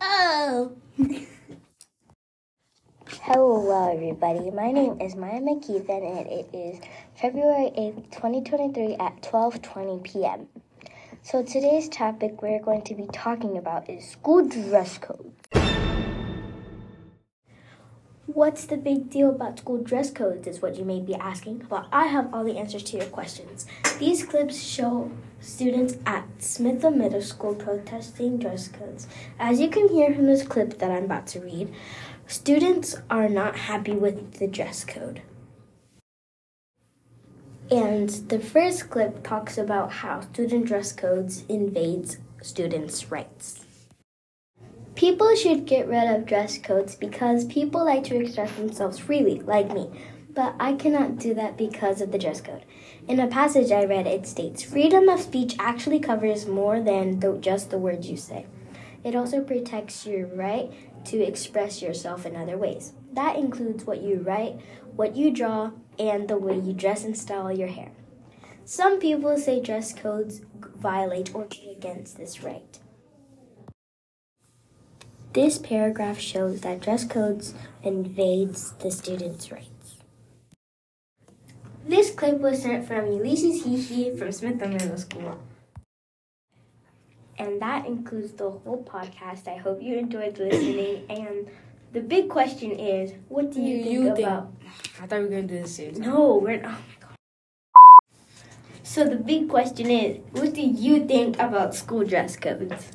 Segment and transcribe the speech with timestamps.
[0.00, 0.72] Oh.
[0.98, 1.16] go!
[3.22, 4.50] Hello, everybody.
[4.50, 6.80] My name is Maya McKeithen, and it is
[7.14, 10.48] February 8th, 2023 at 12:20 p.m.
[11.22, 15.32] So today's topic we're going to be talking about is school dress code.
[18.38, 21.88] What's the big deal about school dress codes is what you may be asking, but
[21.90, 23.66] I have all the answers to your questions.
[23.98, 29.08] These clips show students at Smithville Middle School protesting dress codes.
[29.40, 31.74] As you can hear from this clip that I'm about to read,
[32.28, 35.22] students are not happy with the dress code.
[37.72, 43.64] And the first clip talks about how student dress codes invades students' rights.
[45.08, 49.72] People should get rid of dress codes because people like to express themselves freely, like
[49.72, 49.88] me.
[50.34, 52.66] But I cannot do that because of the dress code.
[53.08, 57.38] In a passage I read, it states freedom of speech actually covers more than the,
[57.38, 58.48] just the words you say.
[59.02, 60.70] It also protects your right
[61.06, 62.92] to express yourself in other ways.
[63.14, 64.60] That includes what you write,
[64.94, 67.92] what you draw, and the way you dress and style your hair.
[68.66, 70.42] Some people say dress codes
[70.76, 72.78] violate or go against this right.
[75.38, 77.54] This paragraph shows that dress codes
[77.84, 79.98] invades the students' rights.
[81.86, 85.38] This clip was sent from Ulysses Hihi from Smithville Middle School.
[87.38, 89.46] And that includes the whole podcast.
[89.46, 91.04] I hope you enjoyed listening.
[91.08, 91.46] and
[91.92, 94.52] the big question is, what do you, you think you about?
[94.58, 96.00] Think, I thought we were gonna do this soon.
[96.00, 96.80] No, we're not.
[97.04, 97.14] Oh
[98.82, 102.90] so the big question is, what do you think about school dress codes?